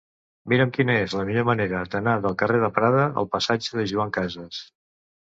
Mira'm 0.51 0.69
quina 0.77 0.93
és 1.01 1.11
la 1.17 1.25
millor 1.27 1.43
manera 1.49 1.81
d'anar 1.95 2.15
del 2.23 2.37
carrer 2.43 2.63
de 2.63 2.71
Prada 2.79 3.05
al 3.23 3.29
passatge 3.37 3.79
de 3.81 3.87
Joan 3.93 4.15
Casas. 4.17 4.65